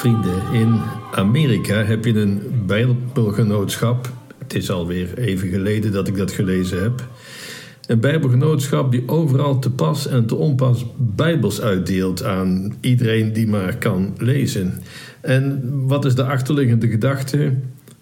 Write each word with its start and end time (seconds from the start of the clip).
Vrienden, 0.00 0.52
in 0.52 0.80
Amerika 1.14 1.84
heb 1.84 2.04
je 2.04 2.14
een 2.14 2.42
Bijbelgenootschap. 2.66 4.12
Het 4.38 4.54
is 4.54 4.70
alweer 4.70 5.18
even 5.18 5.48
geleden 5.48 5.92
dat 5.92 6.08
ik 6.08 6.16
dat 6.16 6.30
gelezen 6.30 6.82
heb. 6.82 7.08
Een 7.86 8.00
Bijbelgenootschap 8.00 8.90
die 8.90 9.08
overal 9.08 9.58
te 9.58 9.70
pas 9.70 10.06
en 10.06 10.26
te 10.26 10.34
onpas 10.34 10.86
Bijbels 10.96 11.60
uitdeelt 11.60 12.24
aan 12.24 12.76
iedereen 12.80 13.32
die 13.32 13.46
maar 13.46 13.76
kan 13.76 14.14
lezen. 14.18 14.82
En 15.20 15.62
wat 15.86 16.04
is 16.04 16.14
de 16.14 16.24
achterliggende 16.24 16.88
gedachte? 16.88 17.52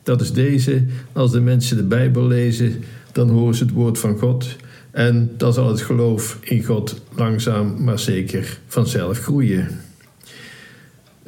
Dat 0.02 0.20
is 0.20 0.32
deze: 0.32 0.84
als 1.12 1.30
de 1.30 1.40
mensen 1.40 1.76
de 1.76 1.84
Bijbel 1.86 2.26
lezen, 2.26 2.84
dan 3.12 3.28
horen 3.28 3.54
ze 3.54 3.64
het 3.64 3.72
woord 3.72 3.98
van 3.98 4.18
God. 4.18 4.56
En 4.90 5.30
dan 5.36 5.52
zal 5.52 5.68
het 5.68 5.80
geloof 5.80 6.38
in 6.40 6.64
God 6.64 7.00
langzaam 7.14 7.84
maar 7.84 7.98
zeker 7.98 8.58
vanzelf 8.66 9.18
groeien. 9.18 9.87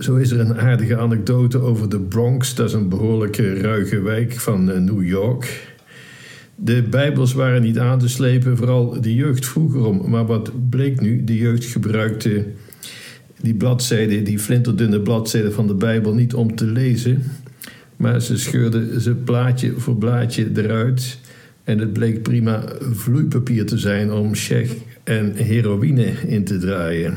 Zo 0.00 0.16
is 0.16 0.30
er 0.30 0.40
een 0.40 0.59
aardige 0.59 0.96
anekdote 0.96 1.59
over 1.59 1.88
de 1.88 2.00
Bronx. 2.00 2.54
Dat 2.54 2.68
is 2.68 2.72
een 2.72 2.88
behoorlijke 2.88 3.54
ruige 3.60 4.00
wijk 4.00 4.32
van 4.32 4.70
eh, 4.70 4.78
New 4.78 5.06
York. 5.06 5.74
De 6.54 6.82
Bijbels 6.82 7.32
waren 7.32 7.62
niet 7.62 7.78
aan 7.78 7.98
te 7.98 8.09
slepen, 8.09 8.56
vooral 8.56 9.00
de 9.00 9.14
jeugd 9.14 9.46
vroeger 9.46 9.84
om. 9.84 10.10
Maar 10.10 10.26
wat 10.26 10.70
bleek 10.70 11.00
nu? 11.00 11.24
De 11.24 11.36
jeugd 11.36 11.64
gebruikte 11.64 12.46
die 13.40 13.54
bladzijden, 13.54 14.24
die 14.24 14.38
flinterdunne 14.38 15.00
bladzijden 15.00 15.52
van 15.52 15.66
de 15.66 15.74
Bijbel 15.74 16.14
niet 16.14 16.34
om 16.34 16.56
te 16.56 16.66
lezen. 16.66 17.23
Maar 17.96 18.20
ze 18.20 18.38
scheurden 18.38 19.01
ze 19.01 19.14
plaatje 19.14 19.73
voor 19.76 19.96
blaadje 19.96 20.51
eruit. 20.54 21.18
En 21.64 21.79
het 21.79 21.92
bleek 21.92 22.23
prima 22.23 22.64
vloeipapier 22.92 23.66
te 23.66 23.79
zijn 23.79 24.12
om 24.12 24.35
shech 24.35 24.74
en 25.04 25.35
heroïne 25.35 26.12
in 26.26 26.45
te 26.45 26.59
draaien 26.59 27.14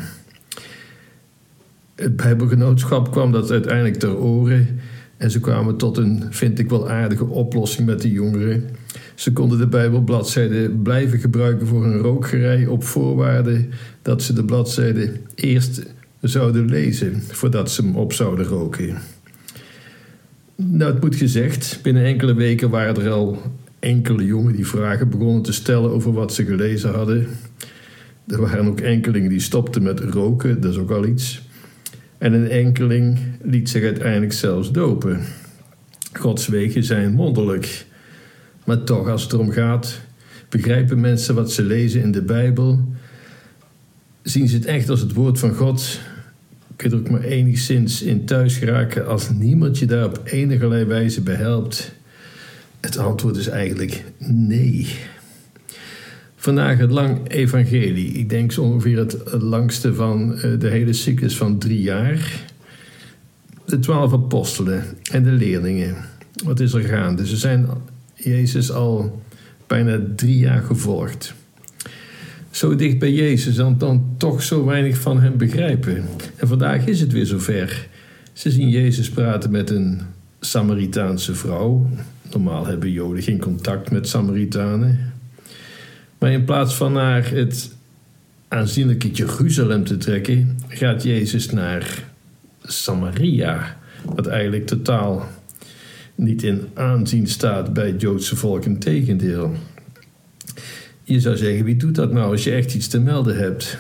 het 1.96 2.16
Bijbelgenootschap 2.16 3.12
kwam 3.12 3.32
dat 3.32 3.52
uiteindelijk 3.52 3.96
ter 3.96 4.18
oren. 4.18 4.80
En 5.18 5.32
ze 5.32 5.40
kwamen 5.40 5.78
tot 5.78 5.98
een, 5.98 6.24
vind 6.30 6.60
ik 6.60 6.70
wel 6.70 6.90
aardige 6.90 7.26
oplossing 7.26 7.88
met 7.88 8.02
de 8.02 8.12
jongeren. 8.12 8.70
Ze 9.16 9.34
konden 9.34 9.58
de 9.58 9.68
Bijbelbladzijden 9.68 10.82
blijven 10.82 11.20
gebruiken 11.20 11.68
voor 11.68 11.86
een 11.86 11.98
rookgerij 11.98 12.66
op 12.66 12.84
voorwaarde 12.84 13.66
dat 14.02 14.22
ze 14.22 14.34
de 14.34 14.46
bladzijden 14.46 15.18
eerst 15.36 15.84
zouden 16.22 16.66
lezen 16.66 17.22
voordat 17.22 17.72
ze 17.72 17.82
hem 17.82 17.96
op 17.96 18.14
zouden 18.14 18.46
roken. 18.46 18.98
Nou, 20.56 20.94
het 20.94 21.02
moet 21.02 21.16
gezegd, 21.16 21.80
binnen 21.82 22.04
enkele 22.04 22.34
weken 22.34 22.70
waren 22.70 23.04
er 23.04 23.12
al 23.12 23.42
enkele 23.80 24.26
jongen 24.26 24.56
die 24.56 24.68
vragen 24.68 25.10
begonnen 25.10 25.42
te 25.42 25.54
stellen 25.54 25.92
over 25.92 26.14
wat 26.14 26.34
ze 26.34 26.46
gelezen 26.46 26.94
hadden. 26.94 27.28
Er 28.28 28.42
waren 28.42 28.68
ook 28.68 28.80
enkelingen 28.80 29.30
die 29.30 29.40
stopten 29.40 29.84
met 29.84 30.00
roken, 30.00 30.62
dat 30.62 30.72
is 30.72 30.78
ook 30.78 30.92
al 30.92 31.06
iets. 31.06 31.43
En 32.24 32.34
een 32.34 32.50
enkeling 32.50 33.18
liet 33.42 33.70
zich 33.70 33.84
uiteindelijk 33.84 34.34
zelfs 34.34 34.72
dopen. 34.72 35.20
Gods 36.14 36.48
wegen 36.48 36.84
zijn 36.84 37.16
wonderlijk. 37.16 37.86
Maar 38.64 38.84
toch, 38.84 39.08
als 39.08 39.24
het 39.24 39.34
erom 39.34 39.52
gaat, 39.52 40.00
begrijpen 40.50 41.00
mensen 41.00 41.36
wat 41.36 41.52
ze 41.52 41.64
lezen 41.64 42.02
in 42.02 42.12
de 42.12 42.22
Bijbel, 42.22 42.94
zien 44.22 44.48
ze 44.48 44.56
het 44.56 44.66
echt 44.66 44.90
als 44.90 45.00
het 45.00 45.14
woord 45.14 45.40
van 45.40 45.54
God. 45.54 46.00
Kun 46.76 46.90
je 46.90 46.96
er 46.96 47.02
ook 47.02 47.10
maar 47.10 47.24
enigszins 47.24 48.02
in 48.02 48.26
thuis 48.26 48.58
geraken 48.58 49.08
als 49.08 49.30
niemand 49.30 49.80
je 49.80 49.86
daar 49.86 50.06
op 50.06 50.22
enige 50.24 50.86
wijze 50.86 51.22
behelpt? 51.22 51.92
Het 52.80 52.98
antwoord 52.98 53.36
is 53.36 53.48
eigenlijk 53.48 54.04
nee. 54.18 54.88
Vandaag 56.44 56.78
het 56.78 56.92
lang 56.92 57.30
evangelie. 57.30 58.12
Ik 58.12 58.30
denk 58.30 58.52
zo 58.52 58.62
ongeveer 58.62 58.98
het 58.98 59.18
langste 59.31 59.94
van 59.94 60.38
eh, 60.38 60.59
de 60.59 60.68
hele 60.68 60.94
cyclus 60.94 61.38
van 61.38 61.58
drie 61.58 61.81
jaar. 61.81 62.46
De 63.66 63.80
twaalf 63.80 64.14
apostelen 64.14 64.84
en 65.12 65.24
de 65.24 65.32
leerlingen. 65.32 65.96
Wat 66.44 66.59
is 66.59 66.74
er 66.74 66.82
gaande? 66.84 67.28
Ze 67.28 67.38
zijn 67.38 67.68
Jezus 68.16 68.72
al 68.72 69.22
bijna 69.68 70.00
drie 70.16 70.38
jaar 70.38 70.62
gevolgd. 70.62 71.34
Zo 72.50 72.76
dicht 72.76 73.00
bij 73.00 73.12
Jezus 73.14 73.58
en 73.58 73.78
dan 73.78 74.16
toch 74.18 74.44
zo 74.44 74.66
weinig 74.66 74.98
van 74.98 75.22
hem 75.22 75.38
begrijpen. 75.38 76.06
En 76.36 76.48
vandaag 76.48 76.86
is 76.86 77.00
het 77.00 77.12
weer 77.12 77.26
zover. 77.26 77.88
Ze 78.34 78.52
zien 78.52 78.70
Jezus 78.70 79.09
praten 79.09 79.52
met 79.52 79.70
een 79.70 80.02
Samaritaanse 80.40 81.36
vrouw. 81.36 81.90
Normaal 82.32 82.66
hebben 82.66 82.92
Joden 82.92 83.24
geen 83.24 83.40
contact 83.40 83.92
met 83.92 84.08
Samaritanen. 84.08 85.12
Maar 86.23 86.31
in 86.31 86.44
plaats 86.44 86.75
van 86.75 86.94
naar 86.94 87.29
het 87.29 87.75
aanzienlijke 88.47 89.11
Jeruzalem 89.11 89.84
te 89.84 89.97
trekken, 89.97 90.57
gaat 90.67 91.03
Jezus 91.03 91.50
naar 91.50 92.03
Samaria, 92.61 93.78
wat 94.16 94.28
eigenlijk 94.28 94.67
totaal 94.67 95.28
niet 96.16 96.44
in 96.44 96.67
aanzien 96.73 97.28
staat 97.28 97.73
bij 97.73 97.88
het 97.88 98.01
Joodse 98.01 98.35
volk, 98.35 98.66
een 98.66 98.79
tegendeel. 98.79 99.53
Je 101.03 101.19
zou 101.19 101.38
zeggen, 101.38 101.66
wie 101.66 101.75
doet 101.75 101.95
dat 101.95 102.11
nou 102.11 102.31
als 102.31 102.44
je 102.44 102.51
echt 102.51 102.73
iets 102.73 102.88
te 102.88 103.00
melden 103.00 103.38
hebt? 103.38 103.78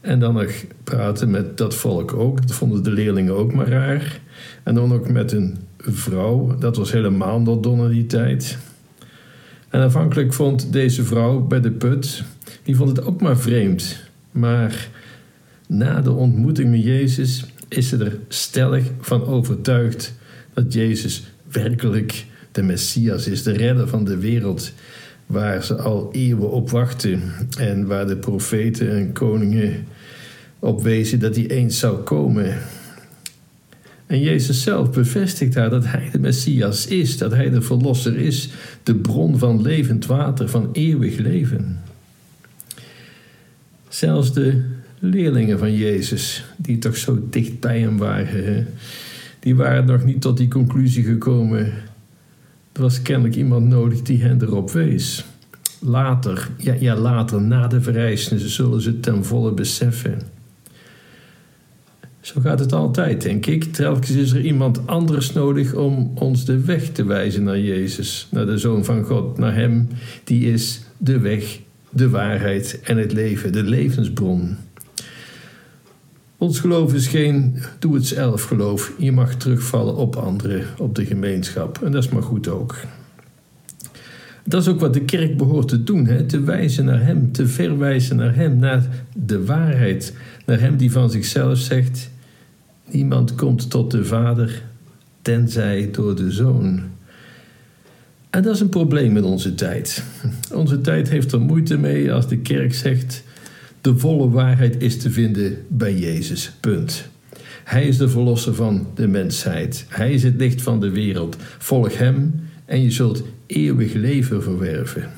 En 0.00 0.20
dan 0.20 0.34
nog 0.34 0.52
praten 0.84 1.30
met 1.30 1.56
dat 1.56 1.74
volk 1.74 2.12
ook, 2.12 2.40
dat 2.40 2.56
vonden 2.56 2.82
de 2.82 2.90
leerlingen 2.90 3.36
ook 3.36 3.52
maar 3.52 3.68
raar. 3.68 4.20
En 4.62 4.74
dan 4.74 4.92
ook 4.92 5.08
met 5.08 5.32
een 5.32 5.58
vrouw, 5.78 6.58
dat 6.58 6.76
was 6.76 6.92
helemaal 6.92 7.40
nog 7.40 7.90
die 7.90 8.06
tijd. 8.06 8.58
En 9.68 9.80
aanvankelijk 9.80 10.32
vond 10.32 10.72
deze 10.72 11.04
vrouw 11.04 11.40
bij 11.40 11.60
de 11.60 11.70
put, 11.70 12.22
die 12.62 12.76
vond 12.76 12.96
het 12.96 13.06
ook 13.06 13.20
maar 13.20 13.38
vreemd. 13.38 13.96
Maar 14.30 14.88
na 15.66 16.00
de 16.00 16.12
ontmoeting 16.12 16.70
met 16.70 16.82
Jezus 16.82 17.44
is 17.68 17.88
ze 17.88 18.04
er 18.04 18.18
stellig 18.28 18.84
van 19.00 19.26
overtuigd 19.26 20.14
dat 20.54 20.72
Jezus 20.72 21.22
werkelijk 21.50 22.24
de 22.52 22.62
Messias 22.62 23.26
is, 23.26 23.42
de 23.42 23.52
redder 23.52 23.88
van 23.88 24.04
de 24.04 24.16
wereld, 24.16 24.72
waar 25.26 25.64
ze 25.64 25.76
al 25.76 26.08
eeuwen 26.12 26.50
op 26.50 26.70
wachten 26.70 27.22
en 27.58 27.86
waar 27.86 28.06
de 28.06 28.16
profeten 28.16 28.90
en 28.90 29.12
koningen 29.12 29.86
op 30.58 30.82
wezen 30.82 31.20
dat 31.20 31.36
hij 31.36 31.46
eens 31.46 31.78
zou 31.78 31.96
komen. 31.96 32.56
En 34.08 34.20
Jezus 34.20 34.62
zelf 34.62 34.90
bevestigt 34.90 35.52
daar 35.52 35.70
dat 35.70 35.86
Hij 35.86 36.08
de 36.12 36.18
Messias 36.18 36.86
is, 36.86 37.18
dat 37.18 37.32
Hij 37.32 37.50
de 37.50 37.62
Verlosser 37.62 38.16
is, 38.16 38.48
de 38.82 38.94
bron 38.94 39.38
van 39.38 39.62
levend 39.62 40.06
water, 40.06 40.48
van 40.48 40.68
eeuwig 40.72 41.18
leven. 41.18 41.80
Zelfs 43.88 44.32
de 44.32 44.62
leerlingen 44.98 45.58
van 45.58 45.74
Jezus, 45.74 46.44
die 46.56 46.78
toch 46.78 46.96
zo 46.96 47.26
dicht 47.30 47.60
bij 47.60 47.80
hem 47.80 47.98
waren, 47.98 48.66
die 49.38 49.54
waren 49.54 49.84
nog 49.84 50.04
niet 50.04 50.20
tot 50.20 50.36
die 50.36 50.48
conclusie 50.48 51.04
gekomen. 51.04 51.64
Er 52.72 52.82
was 52.82 53.02
kennelijk 53.02 53.36
iemand 53.36 53.66
nodig 53.66 54.02
die 54.02 54.22
hen 54.22 54.42
erop 54.42 54.70
wees. 54.70 55.24
Later, 55.80 56.48
ja, 56.56 56.74
ja 56.78 56.96
later, 56.96 57.42
na 57.42 57.66
de 57.66 57.80
verrijzenis, 57.80 58.54
zullen 58.54 58.80
ze 58.80 59.00
ten 59.00 59.24
volle 59.24 59.52
beseffen. 59.52 60.37
Zo 62.34 62.40
gaat 62.40 62.58
het 62.58 62.72
altijd, 62.72 63.22
denk 63.22 63.46
ik. 63.46 63.64
Telkens 63.64 64.10
is 64.10 64.32
er 64.32 64.40
iemand 64.40 64.86
anders 64.86 65.32
nodig 65.32 65.74
om 65.74 66.12
ons 66.14 66.44
de 66.44 66.60
weg 66.60 66.88
te 66.88 67.04
wijzen 67.04 67.42
naar 67.42 67.58
Jezus, 67.58 68.28
naar 68.30 68.46
de 68.46 68.58
Zoon 68.58 68.84
van 68.84 69.04
God, 69.04 69.38
naar 69.38 69.54
Hem 69.54 69.88
die 70.24 70.52
is 70.52 70.80
de 70.98 71.18
weg, 71.18 71.58
de 71.90 72.08
waarheid 72.08 72.80
en 72.82 72.96
het 72.96 73.12
leven, 73.12 73.52
de 73.52 73.62
levensbron. 73.62 74.56
Ons 76.36 76.60
geloof 76.60 76.94
is 76.94 77.06
geen 77.06 77.56
doe 77.78 77.94
het 77.94 78.06
zelf 78.06 78.42
geloof. 78.42 78.92
Je 78.98 79.12
mag 79.12 79.34
terugvallen 79.34 79.96
op 79.96 80.16
anderen, 80.16 80.64
op 80.78 80.94
de 80.94 81.04
gemeenschap. 81.04 81.82
En 81.82 81.92
dat 81.92 82.04
is 82.04 82.10
maar 82.10 82.22
goed 82.22 82.48
ook. 82.48 82.76
Dat 84.44 84.62
is 84.62 84.68
ook 84.68 84.80
wat 84.80 84.94
de 84.94 85.04
kerk 85.04 85.36
behoort 85.36 85.68
te 85.68 85.84
doen: 85.84 86.06
hè? 86.06 86.24
te 86.24 86.40
wijzen 86.40 86.84
naar 86.84 87.04
Hem, 87.04 87.32
te 87.32 87.46
verwijzen 87.46 88.16
naar 88.16 88.34
Hem, 88.34 88.58
naar 88.58 88.86
de 89.16 89.44
waarheid, 89.44 90.16
naar 90.46 90.60
Hem 90.60 90.76
die 90.76 90.92
van 90.92 91.10
zichzelf 91.10 91.58
zegt: 91.58 92.10
Niemand 92.90 93.34
komt 93.34 93.70
tot 93.70 93.90
de 93.90 94.04
Vader 94.04 94.62
tenzij 95.22 95.88
door 95.92 96.16
de 96.16 96.30
Zoon. 96.30 96.80
En 98.30 98.42
dat 98.42 98.54
is 98.54 98.60
een 98.60 98.68
probleem 98.68 99.16
in 99.16 99.24
onze 99.24 99.54
tijd. 99.54 100.04
Onze 100.52 100.80
tijd 100.80 101.08
heeft 101.08 101.32
er 101.32 101.40
moeite 101.40 101.78
mee 101.78 102.12
als 102.12 102.28
de 102.28 102.38
kerk 102.38 102.74
zegt: 102.74 103.24
de 103.80 103.98
volle 103.98 104.30
waarheid 104.30 104.82
is 104.82 104.98
te 104.98 105.10
vinden 105.10 105.56
bij 105.68 105.98
Jezus. 105.98 106.52
Punt. 106.60 107.08
Hij 107.64 107.88
is 107.88 107.96
de 107.96 108.08
verlosser 108.08 108.54
van 108.54 108.86
de 108.94 109.06
mensheid. 109.06 109.86
Hij 109.88 110.12
is 110.12 110.22
het 110.22 110.34
licht 110.36 110.62
van 110.62 110.80
de 110.80 110.90
wereld. 110.90 111.36
Volg 111.58 111.98
hem 111.98 112.40
en 112.64 112.82
je 112.82 112.90
zult 112.90 113.22
eeuwig 113.46 113.92
leven 113.92 114.42
verwerven 114.42 115.10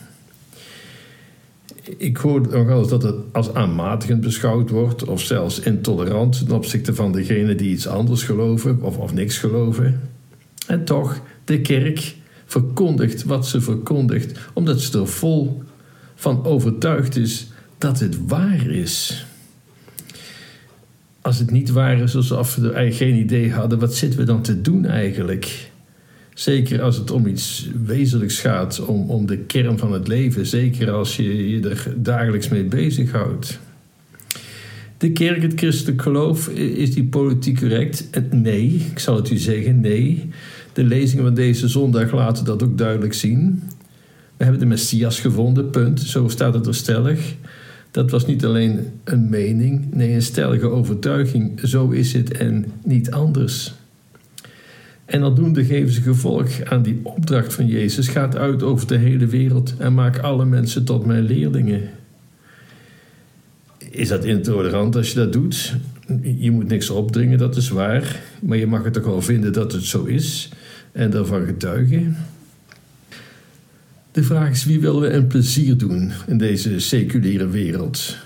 ik 1.96 2.16
hoor 2.16 2.40
nogal 2.40 2.78
eens 2.78 2.88
dat 2.88 3.02
het 3.02 3.14
als 3.32 3.54
aanmatigend 3.54 4.20
beschouwd 4.20 4.70
wordt, 4.70 5.04
of 5.04 5.20
zelfs 5.20 5.60
intolerant 5.60 6.38
ten 6.38 6.54
opzichte 6.54 6.94
van 6.94 7.12
degenen 7.12 7.56
die 7.56 7.70
iets 7.70 7.86
anders 7.86 8.22
geloven 8.22 8.82
of, 8.82 8.96
of 8.96 9.14
niks 9.14 9.38
geloven. 9.38 10.00
En 10.66 10.84
toch, 10.84 11.20
de 11.44 11.60
kerk 11.60 12.14
verkondigt 12.46 13.24
wat 13.24 13.46
ze 13.46 13.60
verkondigt, 13.60 14.38
omdat 14.52 14.80
ze 14.80 14.98
er 14.98 15.06
vol 15.06 15.62
van 16.14 16.44
overtuigd 16.44 17.16
is 17.16 17.48
dat 17.78 18.00
het 18.00 18.26
waar 18.26 18.66
is. 18.66 19.26
als 21.20 21.38
het 21.38 21.50
niet 21.50 21.70
waren 21.70 22.08
alsof 22.14 22.54
we 22.54 22.72
eigenlijk 22.72 22.96
geen 22.96 23.22
idee 23.22 23.52
hadden, 23.52 23.78
wat 23.78 23.94
zitten 23.94 24.18
we 24.18 24.24
dan 24.24 24.42
te 24.42 24.60
doen 24.60 24.86
eigenlijk? 24.86 25.69
Zeker 26.40 26.82
als 26.82 26.96
het 26.96 27.10
om 27.10 27.26
iets 27.26 27.70
wezenlijks 27.84 28.40
gaat, 28.40 28.84
om, 28.84 29.10
om 29.10 29.26
de 29.26 29.36
kern 29.36 29.78
van 29.78 29.92
het 29.92 30.08
leven. 30.08 30.46
Zeker 30.46 30.90
als 30.90 31.16
je 31.16 31.50
je 31.50 31.68
er 31.68 31.94
dagelijks 31.96 32.48
mee 32.48 32.64
bezighoudt. 32.64 33.58
De 34.98 35.12
kerk, 35.12 35.42
het 35.42 35.52
christelijk 35.56 36.02
geloof, 36.02 36.48
is 36.48 36.94
die 36.94 37.04
politiek 37.04 37.58
correct? 37.58 38.08
Nee, 38.30 38.86
ik 38.90 38.98
zal 38.98 39.16
het 39.16 39.30
u 39.30 39.36
zeggen, 39.36 39.80
nee. 39.80 40.28
De 40.72 40.84
lezingen 40.84 41.24
van 41.24 41.34
deze 41.34 41.68
zondag 41.68 42.12
laten 42.12 42.44
dat 42.44 42.62
ook 42.62 42.78
duidelijk 42.78 43.14
zien. 43.14 43.62
We 44.36 44.42
hebben 44.44 44.60
de 44.60 44.66
Messias 44.66 45.20
gevonden, 45.20 45.70
punt. 45.70 46.00
Zo 46.00 46.28
staat 46.28 46.54
het 46.54 46.66
er 46.66 46.74
stellig. 46.74 47.34
Dat 47.90 48.10
was 48.10 48.26
niet 48.26 48.44
alleen 48.44 48.86
een 49.04 49.28
mening, 49.28 49.94
nee, 49.94 50.14
een 50.14 50.22
stellige 50.22 50.68
overtuiging. 50.68 51.60
Zo 51.64 51.88
is 51.88 52.12
het 52.12 52.36
en 52.36 52.64
niet 52.84 53.10
anders. 53.10 53.78
En 55.10 55.22
aldoende 55.22 55.64
geven 55.64 55.92
ze 55.92 56.02
gevolg 56.02 56.62
aan 56.64 56.82
die 56.82 57.00
opdracht 57.02 57.54
van 57.54 57.66
Jezus. 57.66 58.08
Gaat 58.08 58.36
uit 58.36 58.62
over 58.62 58.86
de 58.86 58.96
hele 58.96 59.26
wereld 59.26 59.74
en 59.78 59.94
maak 59.94 60.18
alle 60.18 60.44
mensen 60.44 60.84
tot 60.84 61.06
mijn 61.06 61.22
leerlingen. 61.22 61.90
Is 63.90 64.08
dat 64.08 64.24
intolerant 64.24 64.96
als 64.96 65.08
je 65.08 65.14
dat 65.14 65.32
doet? 65.32 65.76
Je 66.22 66.50
moet 66.50 66.68
niks 66.68 66.90
opdringen, 66.90 67.38
dat 67.38 67.56
is 67.56 67.68
waar. 67.68 68.20
Maar 68.40 68.56
je 68.56 68.66
mag 68.66 68.84
het 68.84 68.92
toch 68.92 69.04
wel 69.04 69.22
vinden 69.22 69.52
dat 69.52 69.72
het 69.72 69.84
zo 69.84 70.04
is 70.04 70.48
en 70.92 71.10
daarvan 71.10 71.46
getuigen. 71.46 72.16
De 74.12 74.22
vraag 74.22 74.50
is: 74.50 74.64
wie 74.64 74.80
willen 74.80 75.00
we 75.00 75.10
een 75.10 75.26
plezier 75.26 75.76
doen 75.76 76.12
in 76.26 76.38
deze 76.38 76.80
seculiere 76.80 77.48
wereld? 77.48 78.16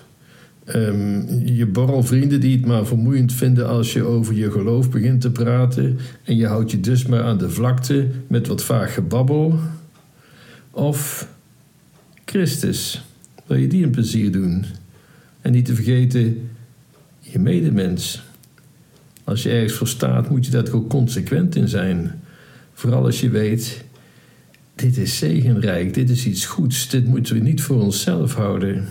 Um, 0.66 1.26
je 1.44 1.66
borrelvrienden 1.66 2.40
die 2.40 2.56
het 2.56 2.66
maar 2.66 2.87
vermoeiend 2.87 3.32
vinden 3.32 3.69
als 3.69 3.93
je 3.93 4.02
over 4.02 4.34
je 4.34 4.50
geloof 4.50 4.90
begint 4.90 5.20
te 5.20 5.31
praten 5.31 5.99
en 6.25 6.37
je 6.37 6.46
houdt 6.46 6.70
je 6.70 6.81
dus 6.81 7.06
maar 7.06 7.22
aan 7.22 7.38
de 7.38 7.50
vlakte 7.50 8.06
met 8.26 8.46
wat 8.46 8.62
vaag 8.62 8.94
gebabbel. 8.94 9.58
Of 10.70 11.28
Christus, 12.25 13.05
wil 13.46 13.56
je 13.56 13.66
die 13.66 13.84
een 13.84 13.90
plezier 13.90 14.32
doen? 14.32 14.64
En 15.40 15.52
niet 15.52 15.64
te 15.64 15.75
vergeten 15.75 16.50
je 17.19 17.38
medemens. 17.38 18.22
Als 19.25 19.43
je 19.43 19.50
ergens 19.50 19.72
voor 19.72 19.88
staat, 19.88 20.31
moet 20.31 20.44
je 20.44 20.50
daar 20.50 20.72
ook 20.72 20.88
consequent 20.88 21.56
in 21.56 21.69
zijn. 21.69 22.22
Vooral 22.72 23.05
als 23.05 23.20
je 23.20 23.31
weet, 23.31 23.84
dit 24.75 24.96
is 24.96 25.19
zegenrijk, 25.19 25.94
dit 25.94 26.10
is 26.10 26.26
iets 26.26 26.46
goeds, 26.46 26.88
dit 26.88 27.06
moeten 27.06 27.34
we 27.34 27.40
niet 27.40 27.62
voor 27.62 27.82
onszelf 27.82 28.34
houden. 28.34 28.88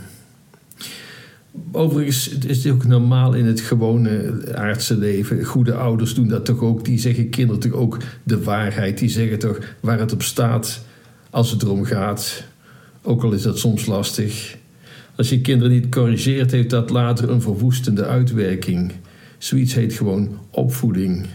Overigens 1.72 2.30
is 2.30 2.64
het 2.64 2.74
ook 2.74 2.86
normaal 2.86 3.34
in 3.34 3.46
het 3.46 3.60
gewone 3.60 4.42
aardse 4.56 4.98
leven. 4.98 5.44
Goede 5.44 5.74
ouders 5.74 6.14
doen 6.14 6.28
dat 6.28 6.46
toch 6.46 6.62
ook. 6.62 6.86
Die 6.86 7.00
zeggen 7.00 7.30
kinderen 7.30 7.62
toch 7.62 7.72
ook 7.72 7.98
de 8.24 8.44
waarheid. 8.44 8.98
Die 8.98 9.10
zeggen 9.10 9.40
toch 9.40 9.60
waar 9.80 10.00
het 10.00 10.14
op 10.14 10.22
staat 10.22 10.86
als 11.30 11.52
het 11.52 11.62
erom 11.62 11.86
gaat. 11.86 12.44
Ook 13.02 13.24
al 13.24 13.32
is 13.32 13.42
dat 13.42 13.60
soms 13.60 13.86
lastig. 13.86 14.58
Als 15.16 15.30
je 15.30 15.42
kinderen 15.42 15.74
niet 15.74 15.90
corrigeert, 15.90 16.52
heeft 16.52 16.70
dat 16.70 16.90
later 16.90 17.30
een 17.30 17.42
verwoestende 17.42 18.06
uitwerking. 18.06 18.92
Zoiets 19.38 19.74
heet 19.74 19.94
gewoon 19.94 20.38
opvoeding. 20.50 21.26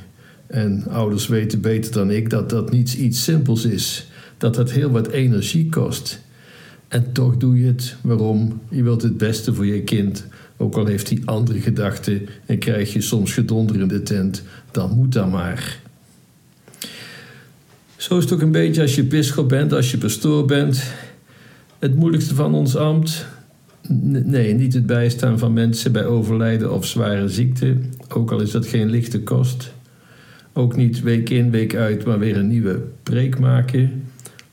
En 0.47 0.85
ouders 0.89 1.27
weten 1.27 1.61
beter 1.61 1.93
dan 1.93 2.11
ik 2.11 2.31
dat 2.31 2.51
dat 2.51 2.71
niet 2.71 2.95
iets 2.95 3.25
simpels 3.25 3.65
is. 3.65 4.09
Dat 4.39 4.55
dat 4.55 4.71
heel 4.71 4.91
wat 4.91 5.09
energie 5.09 5.69
kost. 5.69 6.21
En 6.89 7.13
toch 7.13 7.37
doe 7.37 7.61
je 7.61 7.67
het. 7.67 7.97
Waarom? 8.01 8.61
Je 8.69 8.83
wilt 8.83 9.03
het 9.03 9.17
beste 9.17 9.55
voor 9.55 9.67
je 9.67 9.83
kind. 9.83 10.27
Ook 10.57 10.77
al 10.77 10.87
heeft 10.87 11.09
hij 11.09 11.23
andere 11.25 11.61
gedachten 11.61 12.29
en 12.47 12.59
krijg 12.59 12.93
je 12.93 13.01
soms 13.01 13.33
gedonder 13.33 13.81
in 13.81 13.89
de 13.89 14.03
tent, 14.03 14.43
dan 14.71 14.95
moet 14.97 15.13
dat 15.13 15.31
maar. 15.31 15.81
Zo 17.97 18.17
is 18.17 18.25
het 18.25 18.33
ook 18.33 18.41
een 18.41 18.53
beetje 18.53 18.83
als 18.83 18.95
je 18.95 19.05
bischop 19.05 19.49
bent, 19.49 19.73
als 19.73 19.91
je 19.91 19.99
pastoor 19.99 20.45
bent. 20.45 20.83
Het 21.79 21.95
moeilijkste 21.95 22.35
van 22.35 22.55
ons 22.55 22.77
ambt, 22.77 23.27
nee, 23.89 24.55
niet 24.55 24.75
het 24.75 24.87
bijstaan 24.87 25.39
van 25.39 25.53
mensen 25.53 25.93
bij 25.93 26.07
overlijden 26.07 26.73
of 26.73 26.87
zware 26.87 27.29
ziekte, 27.29 27.77
ook 28.09 28.33
al 28.33 28.41
is 28.41 28.51
dat 28.51 28.67
geen 28.67 28.91
lichte 28.91 29.21
kost. 29.21 29.73
Ook 30.53 30.77
niet 30.77 31.03
week 31.03 31.31
in, 31.31 31.51
week 31.51 31.75
uit, 31.75 32.05
maar 32.05 32.19
weer 32.19 32.37
een 32.37 32.49
nieuwe 32.49 32.83
preek 33.03 33.39
maken. 33.39 34.03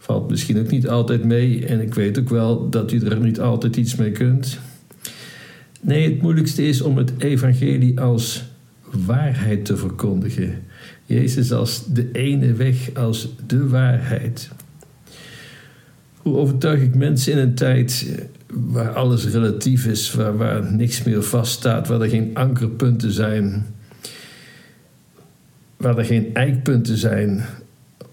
Valt 0.06 0.30
misschien 0.30 0.60
ook 0.60 0.70
niet 0.70 0.88
altijd 0.88 1.24
mee 1.24 1.66
en 1.66 1.82
ik 1.82 1.94
weet 1.94 2.20
ook 2.20 2.30
wel 2.30 2.70
dat 2.70 2.92
u 2.92 3.00
er 3.00 3.20
niet 3.20 3.40
altijd 3.40 3.76
iets 3.76 3.96
mee 3.96 4.12
kunt. 4.12 4.60
Nee, 5.82 6.12
het 6.12 6.22
moeilijkste 6.22 6.68
is 6.68 6.82
om 6.82 6.98
het 6.98 7.14
evangelie 7.18 8.00
als 8.00 8.44
waarheid 9.06 9.66
te 9.66 9.78
verkondigen. 9.78 10.64
Jezus 11.06 11.52
als 11.52 11.86
de 11.94 12.12
ene 12.12 12.54
weg, 12.54 12.94
als 12.94 13.30
de 13.48 13.68
waarheid. 13.68 14.50
Hoe 16.18 16.36
overtuig 16.36 16.82
ik 16.82 16.96
mensen 16.96 17.32
in 17.32 17.38
een 17.38 17.56
tijd 17.56 18.20
waar 18.48 18.94
alles 18.94 19.26
relatief 19.28 19.86
is, 19.86 20.14
waar, 20.14 20.38
waar 20.38 20.74
niks 20.74 21.04
meer 21.04 21.24
vaststaat, 21.24 21.88
waar 21.88 22.02
er 22.02 22.10
geen 22.10 22.32
ankerpunten 22.34 23.12
zijn, 23.12 23.66
waar 25.78 25.98
er 25.98 26.06
geen 26.06 26.34
eikpunten 26.34 26.98
zijn, 26.98 27.46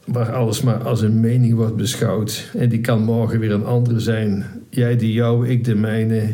waar 0.04 0.32
alles 0.32 0.62
maar 0.62 0.84
als 0.84 1.00
een 1.00 1.20
mening 1.20 1.54
wordt 1.54 1.76
beschouwd 1.76 2.50
en 2.56 2.68
die 2.68 2.80
kan 2.80 3.02
morgen 3.02 3.40
weer 3.40 3.52
een 3.52 3.64
andere 3.64 4.00
zijn. 4.00 4.44
Jij 4.70 4.96
die 4.96 5.12
jou, 5.12 5.48
ik 5.48 5.64
de 5.64 5.74
mijne. 5.74 6.28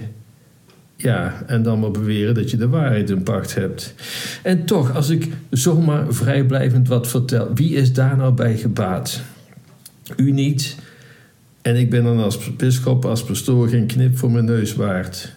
Ja, 0.96 1.42
en 1.46 1.62
dan 1.62 1.80
maar 1.80 1.90
beweren 1.90 2.34
dat 2.34 2.50
je 2.50 2.56
de 2.56 2.68
waarheid 2.68 3.10
in 3.10 3.22
pacht 3.22 3.54
hebt. 3.54 3.94
En 4.42 4.64
toch, 4.64 4.94
als 4.94 5.08
ik 5.08 5.28
zomaar 5.50 6.12
vrijblijvend 6.12 6.88
wat 6.88 7.08
vertel, 7.08 7.50
wie 7.54 7.74
is 7.74 7.92
daar 7.92 8.16
nou 8.16 8.32
bij 8.32 8.56
gebaat? 8.56 9.22
U 10.16 10.30
niet. 10.30 10.76
En 11.62 11.76
ik 11.76 11.90
ben 11.90 12.04
dan 12.04 12.18
als 12.18 12.56
bischop, 12.56 13.04
als 13.04 13.24
pastoor 13.24 13.68
geen 13.68 13.86
knip 13.86 14.18
voor 14.18 14.30
mijn 14.30 14.44
neus 14.44 14.74
waard. 14.74 15.36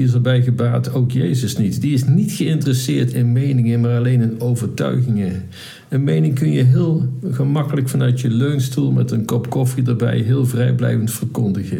Is 0.00 0.14
erbij 0.14 0.42
gebaat? 0.42 0.92
Ook 0.92 1.10
Jezus 1.10 1.56
niet. 1.56 1.80
Die 1.80 1.92
is 1.92 2.04
niet 2.04 2.32
geïnteresseerd 2.32 3.12
in 3.12 3.32
meningen, 3.32 3.80
maar 3.80 3.96
alleen 3.96 4.20
in 4.20 4.40
overtuigingen. 4.40 5.42
Een 5.88 6.04
mening 6.04 6.34
kun 6.34 6.52
je 6.52 6.62
heel 6.62 7.08
gemakkelijk 7.30 7.88
vanuit 7.88 8.20
je 8.20 8.30
leunstoel 8.30 8.92
met 8.92 9.10
een 9.10 9.24
kop 9.24 9.50
koffie 9.50 9.86
erbij 9.86 10.18
heel 10.18 10.46
vrijblijvend 10.46 11.10
verkondigen. 11.10 11.78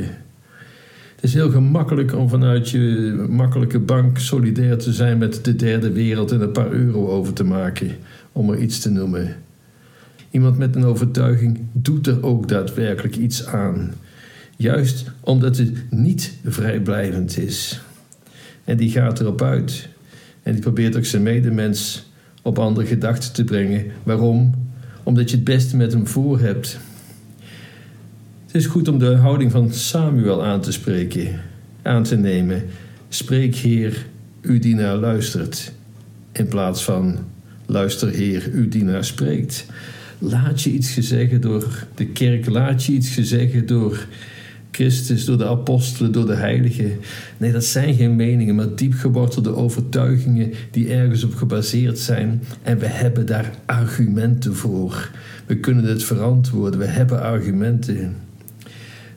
Het 1.14 1.24
is 1.24 1.34
heel 1.34 1.50
gemakkelijk 1.50 2.16
om 2.16 2.28
vanuit 2.28 2.70
je 2.70 3.26
makkelijke 3.28 3.78
bank 3.78 4.18
solidair 4.18 4.78
te 4.78 4.92
zijn 4.92 5.18
met 5.18 5.44
de 5.44 5.56
derde 5.56 5.92
wereld 5.92 6.32
en 6.32 6.40
een 6.40 6.52
paar 6.52 6.70
euro 6.70 7.08
over 7.08 7.32
te 7.32 7.44
maken, 7.44 7.90
om 8.32 8.50
er 8.50 8.58
iets 8.58 8.78
te 8.78 8.90
noemen. 8.90 9.36
Iemand 10.30 10.58
met 10.58 10.76
een 10.76 10.84
overtuiging 10.84 11.58
doet 11.72 12.06
er 12.06 12.22
ook 12.22 12.48
daadwerkelijk 12.48 13.16
iets 13.16 13.46
aan. 13.46 13.92
Juist 14.56 15.10
omdat 15.20 15.56
het 15.56 15.72
niet 15.90 16.32
vrijblijvend 16.44 17.38
is. 17.38 17.80
En 18.70 18.76
die 18.76 18.90
gaat 18.90 19.20
erop 19.20 19.42
uit. 19.42 19.88
En 20.42 20.52
die 20.52 20.60
probeert 20.60 20.96
ook 20.96 21.04
zijn 21.04 21.22
medemens 21.22 22.06
op 22.42 22.58
andere 22.58 22.86
gedachten 22.86 23.32
te 23.32 23.44
brengen. 23.44 23.84
Waarom? 24.02 24.54
Omdat 25.02 25.30
je 25.30 25.36
het 25.36 25.44
beste 25.44 25.76
met 25.76 25.92
hem 25.92 26.06
voor 26.06 26.40
hebt. 26.40 26.78
Het 28.46 28.54
is 28.54 28.66
goed 28.66 28.88
om 28.88 28.98
de 28.98 29.14
houding 29.14 29.50
van 29.50 29.72
Samuel 29.72 30.44
aan 30.44 30.60
te 30.60 30.72
spreken, 30.72 31.40
aan 31.82 32.02
te 32.02 32.16
nemen. 32.16 32.64
Spreek 33.08 33.54
Heer, 33.54 34.06
uw 34.42 34.58
dienaar 34.58 34.96
luistert. 34.96 35.72
In 36.32 36.48
plaats 36.48 36.84
van 36.84 37.18
luister 37.66 38.08
Heer, 38.08 38.50
uw 38.52 38.68
dienaar 38.68 39.04
spreekt. 39.04 39.66
Laat 40.18 40.62
je 40.62 40.70
iets 40.70 40.90
gezeggen 40.90 41.40
door 41.40 41.86
de 41.94 42.06
kerk, 42.06 42.46
laat 42.46 42.84
je 42.84 42.92
iets 42.92 43.08
gezeggen 43.08 43.66
door 43.66 44.06
Christus, 44.70 45.24
door 45.24 45.38
de 45.38 45.46
apostelen, 45.46 46.12
door 46.12 46.26
de 46.26 46.34
heiligen. 46.34 46.98
Nee, 47.36 47.52
dat 47.52 47.64
zijn 47.64 47.94
geen 47.94 48.16
meningen, 48.16 48.54
maar 48.54 48.74
diep 48.74 48.94
gewortelde 48.94 49.54
overtuigingen 49.54 50.52
die 50.70 50.92
ergens 50.92 51.24
op 51.24 51.34
gebaseerd 51.34 51.98
zijn. 51.98 52.42
En 52.62 52.78
we 52.78 52.86
hebben 52.86 53.26
daar 53.26 53.54
argumenten 53.66 54.54
voor. 54.54 55.10
We 55.46 55.56
kunnen 55.56 55.84
het 55.84 56.04
verantwoorden, 56.04 56.80
we 56.80 56.86
hebben 56.86 57.22
argumenten. 57.22 58.16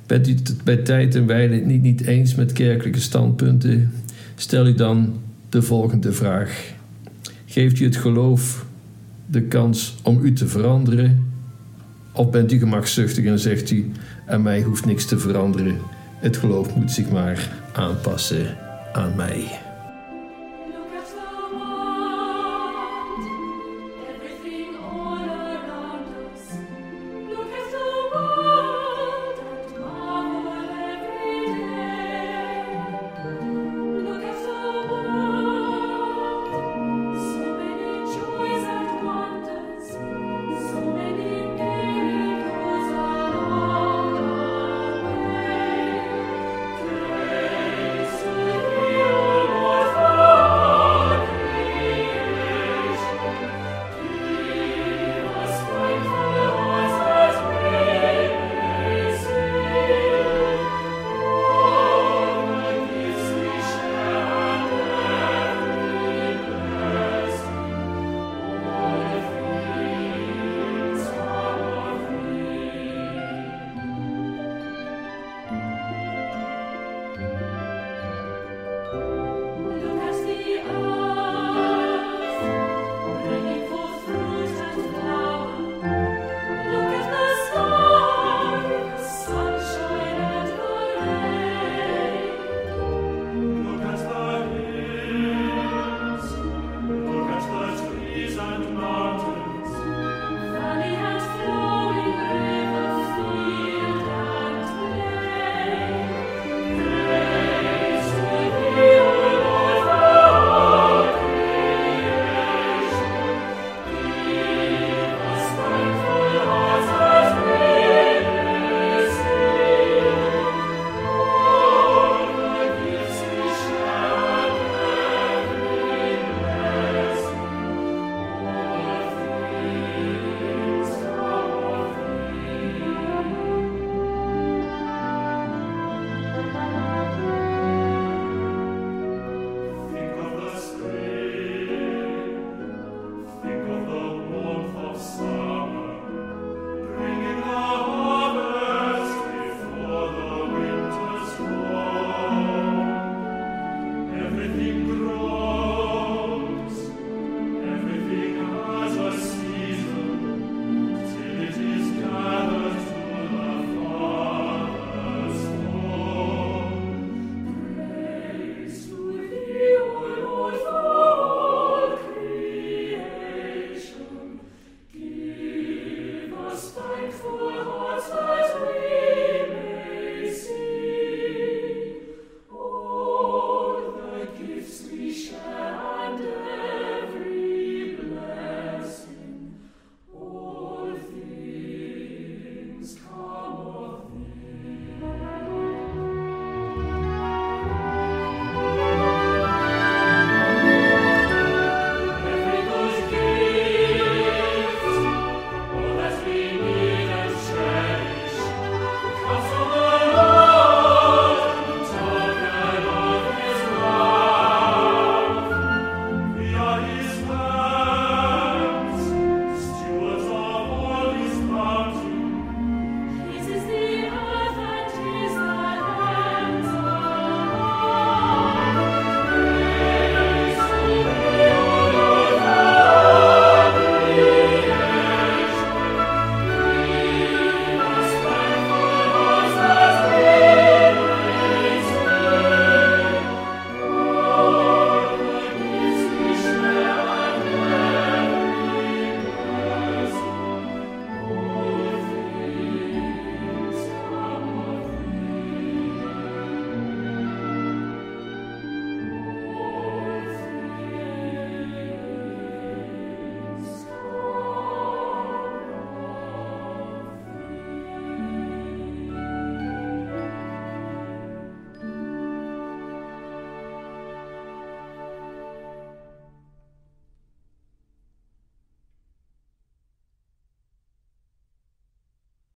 Bent 0.05 0.27
u 0.27 0.31
het 0.31 0.55
bij 0.63 0.77
tijd 0.77 1.15
en 1.15 1.25
wijle 1.25 1.55
niet, 1.55 1.81
niet 1.81 2.01
eens 2.01 2.35
met 2.35 2.51
kerkelijke 2.51 2.99
standpunten? 2.99 3.91
Stel 4.35 4.67
u 4.67 4.73
dan 4.73 5.13
de 5.49 5.61
volgende 5.61 6.13
vraag. 6.13 6.73
Geeft 7.45 7.79
u 7.79 7.85
het 7.85 7.95
geloof 7.95 8.65
de 9.25 9.41
kans 9.41 9.95
om 10.03 10.19
u 10.23 10.33
te 10.33 10.47
veranderen? 10.47 11.31
Of 12.11 12.29
bent 12.29 12.51
u 12.51 12.57
gemakzuchtig 12.57 13.25
en 13.25 13.39
zegt 13.39 13.71
u: 13.71 13.91
aan 14.25 14.41
mij 14.41 14.61
hoeft 14.61 14.85
niks 14.85 15.05
te 15.05 15.19
veranderen, 15.19 15.79
het 16.19 16.37
geloof 16.37 16.75
moet 16.75 16.91
zich 16.91 17.09
maar 17.09 17.49
aanpassen 17.73 18.57
aan 18.93 19.15
mij? 19.15 19.62